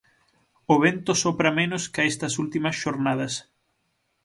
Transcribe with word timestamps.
O 0.73 0.75
vento 0.85 1.11
sopra 1.23 1.51
menos 1.59 1.83
ca 1.93 2.03
estas 2.11 2.33
últimas 2.43 2.75
xornadas. 2.83 3.33